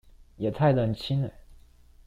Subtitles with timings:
[0.37, 1.31] 也太冷清了